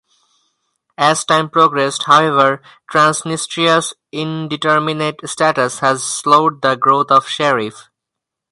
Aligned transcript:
As 0.97 1.23
time 1.23 1.47
progressed, 1.47 2.05
however, 2.07 2.59
Transnistria's 2.91 3.93
indeterminate 4.11 5.29
status 5.29 5.77
has 5.77 6.03
slowed 6.03 6.63
the 6.63 6.75
growth 6.75 7.11
of 7.11 7.27
Sheriff. 7.27 7.87